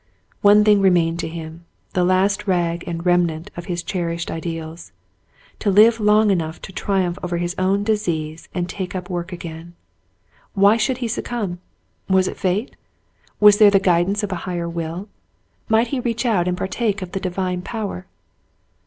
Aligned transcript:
One 0.41 0.63
thing 0.63 0.81
remained 0.81 1.19
to 1.19 1.27
him— 1.27 1.63
the 1.93 2.03
last 2.03 2.47
rag 2.47 2.83
and 2.87 3.05
remnant 3.05 3.51
of 3.55 3.65
his 3.65 3.83
cherished 3.83 4.31
ideals— 4.31 4.91
to 5.59 5.69
live 5.69 5.99
long 5.99 6.31
enough 6.31 6.59
to 6.63 6.71
triumph 6.73 7.19
over 7.21 7.37
his 7.37 7.53
own 7.59 7.83
disease 7.83 8.49
and 8.51 8.67
take 8.67 8.95
up 8.95 9.11
work 9.11 9.31
again. 9.31 9.75
Why 10.55 10.75
should 10.75 10.97
he 11.05 11.07
succumb? 11.07 11.59
Was 12.09 12.27
it 12.27 12.35
fate? 12.37 12.75
Was 13.39 13.59
there 13.59 13.69
the 13.69 13.79
guid 13.79 14.07
ance 14.07 14.23
of 14.23 14.31
a 14.31 14.35
higher 14.49 14.67
will? 14.67 15.07
Might 15.69 15.89
he 15.89 15.99
reach 15.99 16.25
out 16.25 16.47
and 16.47 16.57
partake 16.57 17.03
of 17.03 17.11
the 17.11 17.19
Divine 17.19 17.61
power 17.61 18.07